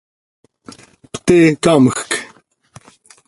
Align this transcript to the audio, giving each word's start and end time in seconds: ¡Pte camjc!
¡Pte 1.11 1.37
camjc! 1.63 2.09